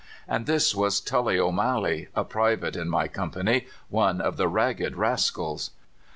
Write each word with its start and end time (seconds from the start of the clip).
And 0.27 0.47
this 0.47 0.73
was 0.73 0.99
Tully 0.99 1.37
O'Malley, 1.39 2.07
a 2.15 2.23
private 2.23 2.75
in 2.75 2.89
my 2.89 3.07
company, 3.07 3.67
one 3.89 4.19
of 4.19 4.35
the 4.35 4.47
'ragged 4.47 4.95
rascals. 4.95 5.69